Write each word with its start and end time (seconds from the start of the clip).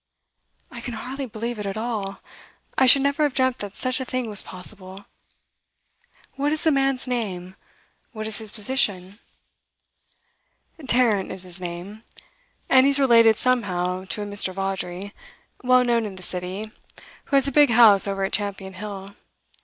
'I 0.71 0.81
can 0.81 0.93
hardly 0.95 1.27
believe 1.27 1.59
it 1.59 1.67
at 1.67 1.77
all. 1.77 2.21
I 2.75 2.87
should 2.87 3.03
never 3.03 3.21
have 3.21 3.35
dreamt 3.35 3.59
that 3.59 3.75
such 3.75 3.99
a 3.99 4.03
thing 4.03 4.27
was 4.29 4.41
possible. 4.41 5.05
What 6.37 6.51
is 6.51 6.63
the 6.63 6.71
man's 6.71 7.05
name? 7.07 7.53
what 8.11 8.25
is 8.25 8.39
his 8.39 8.51
position?' 8.51 9.19
'Tarrant 10.83 11.31
is 11.31 11.43
his 11.43 11.61
name, 11.61 12.01
and 12.67 12.87
he's 12.87 12.97
related 12.97 13.35
somehow 13.35 14.05
to 14.05 14.23
a 14.23 14.25
Mr. 14.25 14.51
Vawdrey, 14.51 15.13
well 15.63 15.83
known 15.83 16.07
in 16.07 16.15
the 16.15 16.23
City, 16.23 16.71
who 17.25 17.35
has 17.35 17.47
a 17.47 17.51
big 17.51 17.69
house 17.69 18.07
over 18.07 18.23
at 18.23 18.33
Champion 18.33 18.73
Hill. 18.73 19.15